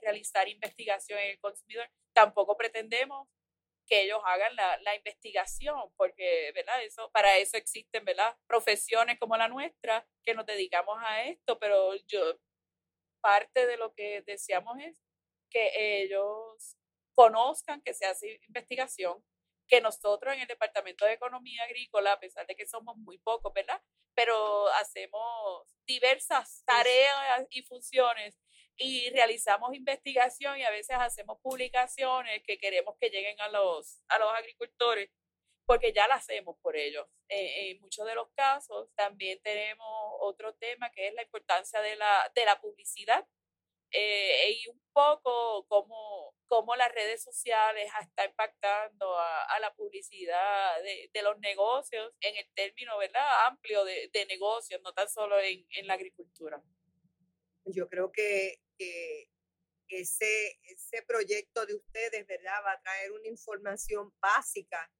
realizar 0.00 0.48
investigación 0.48 1.18
en 1.18 1.30
el 1.32 1.40
consumidor. 1.40 1.90
Tampoco 2.12 2.56
pretendemos 2.56 3.28
que 3.86 4.02
ellos 4.02 4.20
hagan 4.24 4.54
la, 4.56 4.78
la, 4.82 4.94
investigación, 4.94 5.92
porque, 5.96 6.52
¿verdad? 6.54 6.82
Eso, 6.84 7.10
para 7.10 7.36
eso 7.38 7.56
existen, 7.56 8.04
¿verdad? 8.04 8.36
Profesiones 8.46 9.18
como 9.18 9.36
la 9.36 9.48
nuestra 9.48 10.06
que 10.22 10.34
nos 10.34 10.46
dedicamos 10.46 10.96
a 11.00 11.24
esto, 11.24 11.58
pero 11.58 11.94
yo, 12.06 12.38
parte 13.20 13.66
de 13.66 13.76
lo 13.76 13.94
que 13.94 14.22
deseamos 14.22 14.78
es 14.78 15.02
que 15.50 16.02
ellos 16.02 16.76
conozcan 17.14 17.80
que 17.82 17.94
se 17.94 18.06
hace 18.06 18.40
investigación, 18.46 19.24
que 19.66 19.80
nosotros 19.80 20.34
en 20.34 20.40
el 20.40 20.46
Departamento 20.46 21.04
de 21.04 21.14
Economía 21.14 21.64
Agrícola, 21.64 22.12
a 22.12 22.20
pesar 22.20 22.46
de 22.46 22.54
que 22.54 22.66
somos 22.66 22.96
muy 22.96 23.18
pocos, 23.18 23.52
¿verdad? 23.52 23.80
Pero 24.14 24.68
hacemos 24.80 25.76
diversas 25.86 26.62
tareas 26.64 27.46
y 27.50 27.62
funciones 27.62 28.38
y 28.76 29.10
realizamos 29.10 29.74
investigación 29.74 30.58
y 30.58 30.64
a 30.64 30.70
veces 30.70 30.96
hacemos 30.98 31.38
publicaciones 31.40 32.42
que 32.44 32.58
queremos 32.58 32.96
que 33.00 33.10
lleguen 33.10 33.40
a 33.40 33.48
los, 33.48 34.02
a 34.08 34.18
los 34.18 34.32
agricultores 34.34 35.10
porque 35.66 35.92
ya 35.92 36.06
las 36.08 36.22
hacemos 36.22 36.56
por 36.60 36.76
ellos. 36.76 37.06
Eh, 37.28 37.70
en 37.70 37.80
muchos 37.80 38.06
de 38.06 38.14
los 38.14 38.28
casos 38.34 38.90
también 38.94 39.40
tenemos 39.42 39.88
otro 40.20 40.54
tema 40.54 40.90
que 40.90 41.08
es 41.08 41.14
la 41.14 41.22
importancia 41.22 41.80
de 41.80 41.96
la, 41.96 42.30
de 42.34 42.44
la 42.44 42.60
publicidad 42.60 43.26
eh, 43.96 44.50
y 44.50 44.68
un 44.68 44.80
poco 44.92 45.64
cómo, 45.68 46.34
cómo, 46.48 46.74
las 46.74 46.92
redes 46.92 47.22
sociales 47.22 47.88
están 48.02 48.30
impactando 48.30 49.16
a, 49.16 49.60
la 49.60 49.72
publicidad 49.74 50.82
de, 50.82 51.22
los 51.22 51.38
negocios 51.38 52.12
en 52.20 52.36
el 52.36 52.52
término 52.54 52.98
¿verdad? 52.98 53.46
amplio 53.46 53.84
de, 53.84 54.10
de 54.12 54.26
negocios, 54.26 54.80
no 54.82 54.92
tan 54.92 55.08
solo 55.08 55.38
en, 55.38 55.64
en, 55.70 55.86
la 55.86 55.94
agricultura. 55.94 56.60
Yo 57.66 57.88
creo 57.88 58.10
que, 58.10 58.60
que 58.76 59.30
ese, 59.88 60.58
ese 60.64 61.02
proyecto 61.02 61.64
de 61.64 61.76
ustedes 61.76 62.26
¿verdad? 62.26 62.64
va 62.66 62.72
a 62.72 62.82
traer 62.82 63.12
una 63.12 63.28
información 63.28 64.12
básica, 64.20 64.90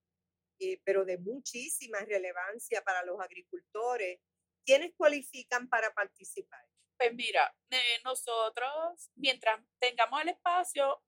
eh, 0.60 0.80
pero 0.84 1.04
de 1.04 1.18
muchísima 1.18 1.98
relevancia 1.98 2.80
para 2.84 3.04
los 3.04 3.20
agricultores. 3.20 4.20
¿Quiénes 4.64 4.92
cualifican 4.96 5.68
para 5.68 5.92
participar? 5.92 6.64
Pues 6.96 7.12
mira, 7.14 7.52
eh, 7.70 8.00
nosotros, 8.04 9.10
mientras 9.16 9.60
tengamos 9.78 10.22
el 10.22 10.28
espacio, 10.28 11.02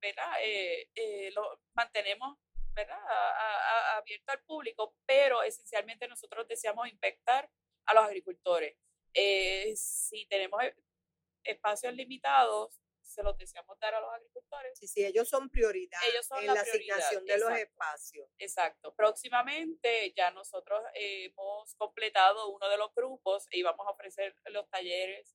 ¿verdad? 0.00 0.32
Eh, 0.42 0.88
eh, 0.94 1.30
lo 1.34 1.60
mantenemos 1.74 2.38
¿verdad? 2.74 2.98
abierto 3.96 4.32
al 4.32 4.40
público, 4.44 4.94
pero 5.04 5.42
esencialmente 5.42 6.08
nosotros 6.08 6.46
deseamos 6.48 6.88
impactar 6.88 7.50
a 7.86 7.94
los 7.94 8.04
agricultores. 8.04 8.76
si 9.74 10.26
tenemos 10.26 10.62
espacios 11.44 11.92
limitados, 11.94 12.80
se 13.08 13.22
los 13.22 13.36
deseamos 13.36 13.78
dar 13.78 13.94
a 13.94 14.00
los 14.00 14.12
agricultores. 14.12 14.78
Sí, 14.78 14.86
sí, 14.86 15.04
ellos 15.04 15.28
son 15.28 15.48
prioridad 15.50 16.00
en 16.40 16.46
la, 16.46 16.60
asignación 16.60 17.24
de 17.24 17.38
los 17.38 17.50
espacios. 17.50 18.28
Exacto. 18.38 18.94
Próximamente 18.94 20.12
ya 20.16 20.30
nosotros 20.30 20.82
hemos 20.94 21.74
completado 21.76 22.48
uno 22.50 22.68
de 22.68 22.76
los 22.76 22.94
grupos 22.94 23.46
y 23.50 23.62
vamos 23.62 23.86
a 23.86 23.90
ofrecer 23.90 24.34
los 24.46 24.68
talleres 24.68 25.34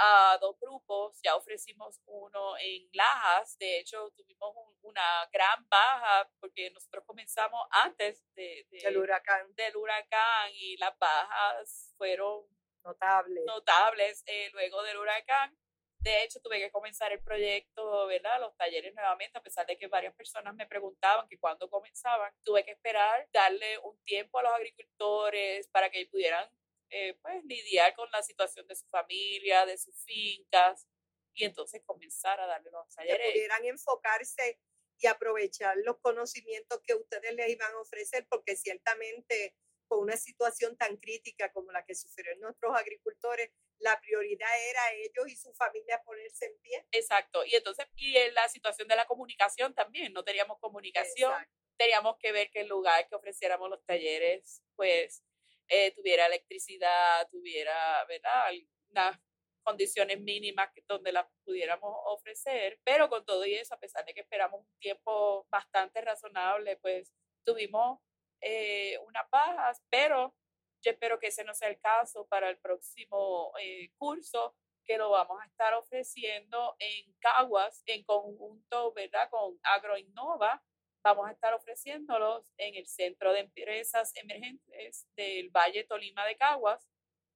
a 0.00 0.38
dos 0.40 0.58
grupos. 0.58 1.20
Ya 1.22 1.36
ofrecimos 1.36 2.00
uno 2.06 2.56
en 2.58 2.88
Lajas. 2.92 3.56
De 3.58 3.78
hecho, 3.78 4.10
tuvimos 4.16 4.54
una 4.82 5.28
gran 5.32 5.68
baja 5.68 6.30
porque 6.40 6.70
nosotros 6.70 7.04
comenzamos 7.06 7.60
antes 7.70 8.24
de, 8.34 8.66
del 8.70 8.96
huracán. 8.96 9.54
Del 9.54 9.76
huracán 9.76 10.50
y 10.54 10.76
las 10.78 10.98
bajas 10.98 11.94
fueron 11.96 12.46
notables. 12.82 13.44
Notables 13.46 14.22
eh, 14.26 14.50
luego 14.52 14.82
del 14.82 14.98
huracán. 14.98 15.56
De 16.00 16.22
hecho, 16.24 16.40
tuve 16.40 16.58
que 16.58 16.70
comenzar 16.70 17.12
el 17.12 17.22
proyecto, 17.22 18.06
¿verdad? 18.06 18.40
Los 18.40 18.56
talleres 18.56 18.94
nuevamente, 18.94 19.38
a 19.38 19.42
pesar 19.42 19.66
de 19.66 19.76
que 19.76 19.86
varias 19.86 20.14
personas 20.14 20.54
me 20.54 20.66
preguntaban 20.66 21.28
que 21.28 21.38
cuándo 21.38 21.68
comenzaban. 21.68 22.32
Tuve 22.42 22.64
que 22.64 22.70
esperar, 22.70 23.28
darle 23.32 23.78
un 23.80 23.98
tiempo 24.04 24.38
a 24.38 24.44
los 24.44 24.52
agricultores 24.52 25.68
para 25.68 25.90
que 25.90 26.06
pudieran, 26.06 26.48
eh, 26.88 27.18
pues, 27.20 27.44
lidiar 27.44 27.94
con 27.94 28.10
la 28.10 28.22
situación 28.22 28.66
de 28.66 28.76
su 28.76 28.86
familia, 28.88 29.66
de 29.66 29.76
sus 29.76 29.94
fincas, 30.04 30.86
y 31.34 31.44
entonces 31.44 31.82
comenzar 31.84 32.40
a 32.40 32.46
darle 32.46 32.70
los 32.70 32.88
talleres. 32.94 33.18
Que 33.18 33.32
pudieran 33.32 33.64
enfocarse 33.66 34.58
y 34.98 35.06
aprovechar 35.06 35.76
los 35.84 35.98
conocimientos 36.00 36.80
que 36.82 36.94
ustedes 36.94 37.34
les 37.34 37.50
iban 37.50 37.72
a 37.74 37.80
ofrecer, 37.80 38.26
porque 38.28 38.56
ciertamente 38.56 39.54
con 39.90 39.98
una 39.98 40.16
situación 40.16 40.76
tan 40.76 40.96
crítica 40.98 41.52
como 41.52 41.72
la 41.72 41.84
que 41.84 41.96
sufrieron 41.96 42.38
nuestros 42.38 42.72
agricultores, 42.78 43.50
la 43.80 44.00
prioridad 44.00 44.48
era 44.70 44.80
ellos 44.92 45.26
y 45.26 45.34
su 45.34 45.52
familia 45.52 46.00
ponerse 46.04 46.46
en 46.46 46.56
pie. 46.60 46.86
Exacto. 46.92 47.44
Y 47.44 47.56
entonces, 47.56 47.86
y 47.96 48.16
en 48.16 48.32
la 48.34 48.48
situación 48.48 48.86
de 48.86 48.94
la 48.94 49.06
comunicación 49.06 49.74
también, 49.74 50.12
no 50.12 50.22
teníamos 50.22 50.60
comunicación. 50.60 51.34
Teníamos 51.76 52.18
que 52.20 52.30
ver 52.30 52.50
que 52.50 52.60
el 52.60 52.68
lugar 52.68 53.08
que 53.08 53.16
ofreciéramos 53.16 53.68
los 53.68 53.84
talleres, 53.84 54.62
pues, 54.76 55.24
eh, 55.66 55.90
tuviera 55.92 56.26
electricidad, 56.26 57.28
tuviera, 57.28 58.04
¿verdad? 58.04 58.52
Unas 58.90 59.18
condiciones 59.64 60.20
mínimas 60.20 60.70
donde 60.86 61.10
las 61.10 61.26
pudiéramos 61.44 61.92
ofrecer. 62.04 62.78
Pero 62.84 63.08
con 63.08 63.24
todo 63.24 63.44
y 63.44 63.54
eso, 63.56 63.74
a 63.74 63.80
pesar 63.80 64.04
de 64.04 64.14
que 64.14 64.20
esperamos 64.20 64.60
un 64.60 64.78
tiempo 64.78 65.48
bastante 65.50 66.00
razonable, 66.00 66.76
pues 66.76 67.12
tuvimos 67.44 67.98
eh, 68.40 68.98
unas 69.06 69.28
bajas, 69.30 69.82
pero 69.88 70.34
yo 70.82 70.92
espero 70.92 71.18
que 71.18 71.28
ese 71.28 71.44
no 71.44 71.54
sea 71.54 71.68
el 71.68 71.80
caso 71.80 72.26
para 72.26 72.48
el 72.48 72.58
próximo 72.58 73.52
eh, 73.60 73.90
curso 73.98 74.56
que 74.84 74.96
lo 74.96 75.10
vamos 75.10 75.40
a 75.40 75.46
estar 75.46 75.74
ofreciendo 75.74 76.74
en 76.78 77.14
Caguas 77.20 77.82
en 77.86 78.02
conjunto, 78.04 78.92
¿verdad? 78.92 79.28
Con 79.30 79.58
AgroInnova. 79.62 80.62
Vamos 81.02 81.28
a 81.28 81.32
estar 81.32 81.54
ofreciéndolos 81.54 82.52
en 82.58 82.74
el 82.74 82.86
Centro 82.86 83.32
de 83.32 83.40
Empresas 83.40 84.12
Emergentes 84.16 85.06
del 85.16 85.50
Valle 85.50 85.84
Tolima 85.84 86.26
de 86.26 86.36
Caguas 86.36 86.86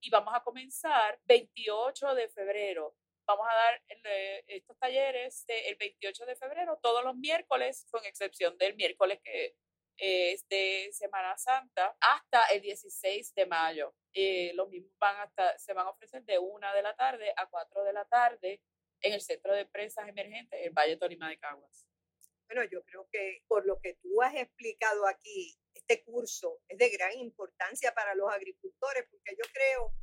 y 0.00 0.10
vamos 0.10 0.34
a 0.34 0.42
comenzar 0.42 1.18
28 1.24 2.14
de 2.14 2.28
febrero. 2.28 2.94
Vamos 3.26 3.46
a 3.48 3.54
dar 3.54 3.82
eh, 3.88 4.44
estos 4.48 4.78
talleres 4.78 5.44
el 5.48 5.76
28 5.76 6.26
de 6.26 6.36
febrero 6.36 6.78
todos 6.82 7.02
los 7.04 7.16
miércoles, 7.16 7.86
con 7.90 8.04
excepción 8.04 8.58
del 8.58 8.76
miércoles 8.76 9.20
que 9.22 9.56
es 9.96 10.46
de 10.48 10.90
Semana 10.92 11.36
Santa 11.36 11.96
hasta 12.00 12.44
el 12.46 12.60
16 12.60 13.34
de 13.34 13.46
mayo. 13.46 13.94
Eh, 14.12 14.52
los 14.54 14.68
mismos 14.68 14.92
van 14.98 15.16
hasta, 15.20 15.56
se 15.58 15.72
van 15.72 15.86
a 15.86 15.90
ofrecer 15.90 16.24
de 16.24 16.38
una 16.38 16.74
de 16.74 16.82
la 16.82 16.94
tarde 16.94 17.32
a 17.36 17.46
4 17.48 17.84
de 17.84 17.92
la 17.92 18.04
tarde 18.04 18.60
en 19.00 19.12
el 19.12 19.20
Centro 19.20 19.54
de 19.54 19.62
Empresas 19.62 20.08
Emergentes, 20.08 20.60
el 20.62 20.72
Valle 20.72 20.96
Tolima 20.96 21.28
de 21.28 21.38
Caguas. 21.38 21.86
Bueno, 22.46 22.64
yo 22.64 22.84
creo 22.84 23.08
que 23.10 23.42
por 23.46 23.66
lo 23.66 23.80
que 23.80 23.94
tú 23.94 24.22
has 24.22 24.34
explicado 24.34 25.06
aquí, 25.06 25.56
este 25.74 26.02
curso 26.04 26.60
es 26.68 26.78
de 26.78 26.90
gran 26.90 27.12
importancia 27.18 27.92
para 27.94 28.14
los 28.14 28.32
agricultores, 28.32 29.04
porque 29.10 29.36
yo 29.36 29.44
creo 29.52 29.94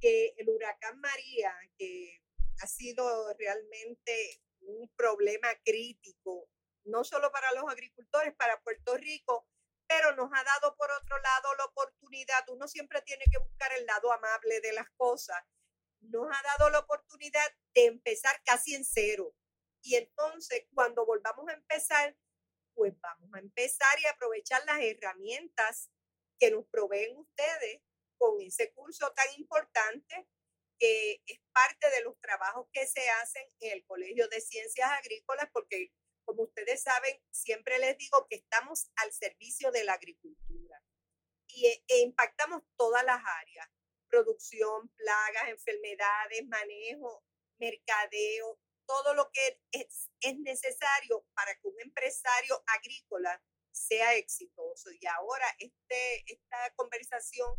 que 0.00 0.34
el 0.36 0.48
huracán 0.48 1.00
María, 1.00 1.52
que 1.76 2.22
ha 2.60 2.66
sido 2.66 3.34
realmente 3.34 4.40
un 4.60 4.88
problema 4.96 5.48
crítico 5.64 6.48
no 6.88 7.04
solo 7.04 7.30
para 7.30 7.52
los 7.52 7.64
agricultores, 7.70 8.34
para 8.34 8.60
Puerto 8.60 8.96
Rico, 8.96 9.46
pero 9.86 10.14
nos 10.16 10.30
ha 10.32 10.44
dado 10.44 10.76
por 10.76 10.90
otro 10.90 11.18
lado 11.18 11.54
la 11.56 11.64
oportunidad, 11.64 12.48
uno 12.48 12.68
siempre 12.68 13.00
tiene 13.02 13.24
que 13.30 13.38
buscar 13.38 13.72
el 13.72 13.86
lado 13.86 14.12
amable 14.12 14.60
de 14.60 14.72
las 14.72 14.88
cosas, 14.96 15.42
nos 16.00 16.28
ha 16.30 16.42
dado 16.42 16.70
la 16.70 16.80
oportunidad 16.80 17.50
de 17.74 17.86
empezar 17.86 18.40
casi 18.44 18.74
en 18.74 18.84
cero. 18.84 19.34
Y 19.82 19.96
entonces, 19.96 20.66
cuando 20.74 21.06
volvamos 21.06 21.48
a 21.48 21.54
empezar, 21.54 22.16
pues 22.74 22.94
vamos 23.00 23.30
a 23.34 23.38
empezar 23.38 23.98
y 24.00 24.06
aprovechar 24.06 24.64
las 24.66 24.80
herramientas 24.80 25.90
que 26.38 26.50
nos 26.50 26.66
proveen 26.66 27.16
ustedes 27.16 27.82
con 28.18 28.40
ese 28.40 28.72
curso 28.72 29.12
tan 29.14 29.26
importante 29.36 30.28
que 30.78 31.22
es 31.26 31.40
parte 31.52 31.90
de 31.90 32.02
los 32.02 32.18
trabajos 32.20 32.68
que 32.72 32.86
se 32.86 33.08
hacen 33.10 33.44
en 33.60 33.72
el 33.72 33.84
Colegio 33.84 34.28
de 34.28 34.40
Ciencias 34.40 34.90
Agrícolas, 34.90 35.48
porque 35.52 35.92
como 36.28 36.42
ustedes 36.42 36.82
saben, 36.82 37.18
siempre 37.30 37.78
les 37.78 37.96
digo 37.96 38.26
que 38.28 38.36
estamos 38.36 38.90
al 38.96 39.10
servicio 39.14 39.70
de 39.72 39.82
la 39.84 39.94
agricultura 39.94 40.78
y 41.46 41.66
e, 41.68 41.84
e 41.88 42.00
impactamos 42.00 42.62
todas 42.76 43.02
las 43.02 43.18
áreas, 43.24 43.66
producción, 44.10 44.90
plagas, 44.90 45.48
enfermedades, 45.48 46.46
manejo, 46.46 47.24
mercadeo, 47.58 48.60
todo 48.86 49.14
lo 49.14 49.30
que 49.32 49.58
es, 49.72 50.10
es 50.20 50.38
necesario 50.40 51.24
para 51.32 51.54
que 51.54 51.68
un 51.68 51.80
empresario 51.80 52.62
agrícola 52.66 53.42
sea 53.72 54.14
exitoso. 54.16 54.90
Y 55.00 55.06
ahora 55.06 55.46
este, 55.58 56.24
esta 56.26 56.74
conversación 56.76 57.50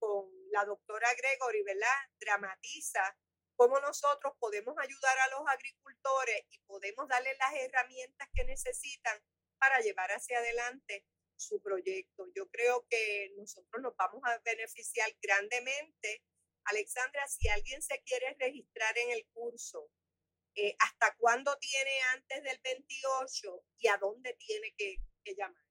con 0.00 0.28
la 0.50 0.64
doctora 0.64 1.06
Gregory, 1.14 1.62
¿verdad? 1.62 1.96
Dramatiza 2.18 3.16
cómo 3.60 3.78
nosotros 3.80 4.32
podemos 4.38 4.74
ayudar 4.78 5.18
a 5.18 5.28
los 5.28 5.46
agricultores 5.46 6.46
y 6.48 6.58
podemos 6.60 7.06
darles 7.08 7.36
las 7.36 7.52
herramientas 7.52 8.26
que 8.32 8.44
necesitan 8.44 9.22
para 9.58 9.80
llevar 9.80 10.10
hacia 10.12 10.38
adelante 10.38 11.04
su 11.36 11.60
proyecto. 11.60 12.26
Yo 12.34 12.48
creo 12.48 12.86
que 12.88 13.34
nosotros 13.36 13.82
nos 13.82 13.94
vamos 13.96 14.22
a 14.24 14.38
beneficiar 14.38 15.14
grandemente. 15.20 16.24
Alexandra, 16.64 17.28
si 17.28 17.50
alguien 17.50 17.82
se 17.82 18.00
quiere 18.00 18.34
registrar 18.38 18.96
en 18.96 19.10
el 19.10 19.26
curso, 19.34 19.90
eh, 20.54 20.74
¿hasta 20.78 21.14
cuándo 21.18 21.54
tiene 21.58 22.00
antes 22.14 22.42
del 22.42 22.58
28 22.64 23.62
y 23.76 23.88
a 23.88 23.98
dónde 23.98 24.32
tiene 24.38 24.72
que, 24.74 24.96
llamar? 25.36 25.62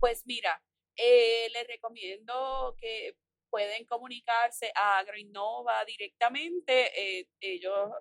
Pues 0.00 0.22
mira, 0.24 0.64
eh, 0.96 1.50
les 1.50 1.66
recomiendo 1.66 2.74
que 2.80 3.18
pueden 3.54 3.86
comunicarse 3.86 4.72
a 4.74 4.98
AgroInnova 4.98 5.84
directamente. 5.84 6.90
Eh, 7.00 7.28
ellos 7.38 7.92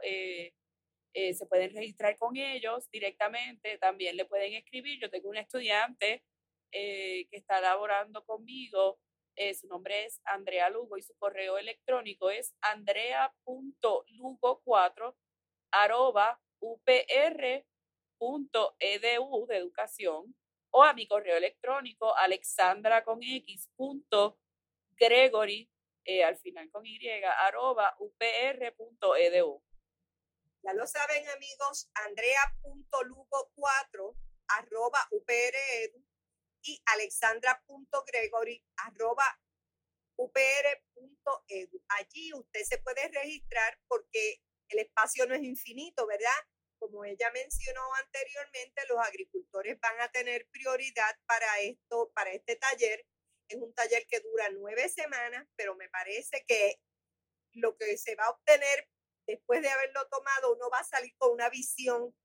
se 1.13 1.45
pueden 1.45 1.75
registrar 1.75 2.17
con 2.17 2.35
ellos 2.35 2.89
directamente. 2.89 3.77
También 3.77 4.17
le 4.17 4.25
pueden 4.25 4.55
escribir. 4.55 4.99
Yo 4.99 5.11
tengo 5.11 5.29
un 5.29 5.37
estudiante 5.37 6.23
que 6.71 7.27
está 7.29 7.61
laborando 7.61 8.25
conmigo. 8.25 8.97
su 9.53 9.67
nombre 9.67 10.05
es 10.05 10.19
Andrea 10.25 10.71
Lugo 10.71 10.97
y 10.97 11.03
su 11.03 11.13
correo 11.19 11.59
electrónico 11.59 12.31
es 12.31 12.55
andrea.lugo4 12.61 15.15
arroba 15.71 16.41
upr.edu 16.59 17.61
de 19.47 19.57
educación 19.57 20.35
o 20.71 20.83
a 20.83 20.93
mi 20.93 21.05
correo 21.05 21.37
electrónico 21.37 22.15
alexandra 22.15 23.03
con 23.03 23.21
x 23.21 23.69
punto 23.75 24.39
gregory 25.03 25.69
eh, 26.05 26.23
al 26.23 26.37
final 26.37 26.69
con 26.71 26.85
y 26.85 27.09
arroba 27.09 27.95
upr.edu. 27.99 29.61
Ya 30.63 30.73
lo 30.73 30.87
saben 30.87 31.27
amigos, 31.29 31.89
andrea.lugo4 31.93 34.15
arroba 34.47 35.07
upr.edu 35.11 36.03
y 36.63 36.81
alexandra.gregory 36.85 38.65
arroba 38.77 39.39
upr.edu. 40.15 41.83
Allí 41.89 42.33
usted 42.33 42.63
se 42.63 42.77
puede 42.77 43.09
registrar 43.09 43.77
porque 43.87 44.41
el 44.69 44.79
espacio 44.79 45.25
no 45.25 45.35
es 45.35 45.43
infinito, 45.43 46.07
¿verdad? 46.07 46.47
Como 46.79 47.03
ella 47.05 47.29
mencionó 47.33 47.81
anteriormente, 47.95 48.81
los 48.89 48.99
agricultores 48.99 49.79
van 49.79 50.01
a 50.01 50.11
tener 50.11 50.47
prioridad 50.51 51.17
para 51.25 51.59
esto, 51.61 52.11
para 52.13 52.31
este 52.31 52.55
taller. 52.55 53.05
Es 53.47 53.57
un 53.57 53.73
taller 53.73 54.05
que 54.07 54.19
dura 54.19 54.49
nueve 54.51 54.89
semanas, 54.89 55.47
pero 55.55 55.75
me 55.75 55.89
parece 55.89 56.43
que 56.47 56.79
lo 57.53 57.77
que 57.77 57.97
se 57.97 58.15
va 58.15 58.25
a 58.25 58.31
obtener 58.31 58.89
después 59.27 59.61
de 59.61 59.69
haberlo 59.69 60.07
tomado, 60.09 60.53
uno 60.53 60.69
va 60.69 60.79
a 60.79 60.83
salir 60.83 61.15
con 61.17 61.31
una 61.31 61.49
visión, 61.49 62.15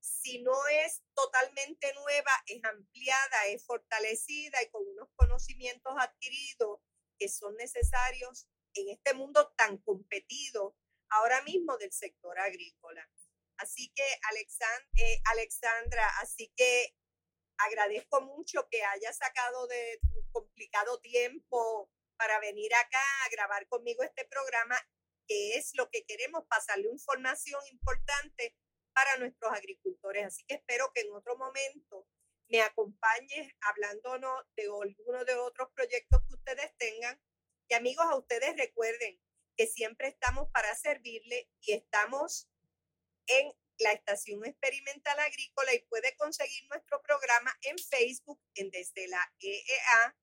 si 0.00 0.42
no 0.42 0.66
es 0.68 1.02
totalmente 1.14 1.92
nueva, 1.94 2.30
es 2.46 2.64
ampliada, 2.64 3.46
es 3.48 3.64
fortalecida 3.64 4.62
y 4.62 4.70
con 4.70 4.86
unos 4.86 5.08
conocimientos 5.16 5.92
adquiridos 5.98 6.80
que 7.18 7.28
son 7.28 7.56
necesarios 7.56 8.48
en 8.74 8.90
este 8.90 9.14
mundo 9.14 9.52
tan 9.56 9.78
competido 9.78 10.76
ahora 11.10 11.42
mismo 11.42 11.76
del 11.78 11.92
sector 11.92 12.38
agrícola. 12.38 13.08
Así 13.56 13.92
que, 13.94 14.04
eh, 14.04 15.20
Alexandra, 15.24 16.08
así 16.20 16.52
que 16.56 16.94
agradezco 17.58 18.20
mucho 18.20 18.68
que 18.70 18.84
hayas 18.84 19.16
sacado 19.16 19.66
de 19.66 20.00
complicado 20.32 21.00
tiempo 21.00 21.90
para 22.16 22.40
venir 22.40 22.74
acá 22.74 23.02
a 23.24 23.28
grabar 23.30 23.66
conmigo 23.68 24.02
este 24.02 24.24
programa, 24.26 24.76
que 25.26 25.54
es 25.56 25.72
lo 25.74 25.88
que 25.90 26.04
queremos, 26.04 26.44
pasarle 26.48 26.88
información 26.90 27.60
importante 27.70 28.56
para 28.92 29.16
nuestros 29.18 29.52
agricultores. 29.52 30.26
Así 30.26 30.44
que 30.46 30.54
espero 30.54 30.90
que 30.94 31.02
en 31.02 31.12
otro 31.12 31.36
momento 31.36 32.06
me 32.48 32.62
acompañes 32.62 33.52
hablándonos 33.60 34.44
de 34.56 34.64
alguno 34.64 35.24
de 35.24 35.34
otros 35.36 35.68
proyectos 35.74 36.22
que 36.26 36.34
ustedes 36.34 36.76
tengan. 36.78 37.20
Y 37.68 37.74
amigos, 37.74 38.06
a 38.06 38.16
ustedes 38.16 38.56
recuerden, 38.56 39.20
que 39.58 39.66
siempre 39.66 40.08
estamos 40.08 40.48
para 40.52 40.74
servirle 40.76 41.50
y 41.60 41.72
estamos 41.72 42.48
en 43.26 43.52
la 43.78 43.92
Estación 43.92 44.44
Experimental 44.44 45.18
Agrícola 45.20 45.72
y 45.74 45.84
puede 45.86 46.16
conseguir 46.16 46.68
nuestro 46.68 47.00
programa 47.02 47.56
en 47.62 47.78
Facebook 47.78 48.40
en 48.54 48.70
desde 48.70 49.08
la 49.08 49.32
EEA 49.40 50.16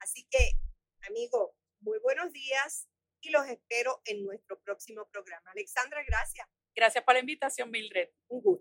Así 0.00 0.26
que, 0.30 0.58
amigo, 1.02 1.54
muy 1.80 1.98
buenos 1.98 2.32
días 2.32 2.88
y 3.20 3.30
los 3.30 3.46
espero 3.46 4.00
en 4.04 4.24
nuestro 4.24 4.60
próximo 4.60 5.08
programa. 5.10 5.50
Alexandra, 5.52 6.02
gracias. 6.06 6.46
Gracias 6.74 7.04
por 7.04 7.14
la 7.14 7.20
invitación, 7.20 7.70
Mildred. 7.70 8.10
Un 8.28 8.40
gusto. 8.40 8.56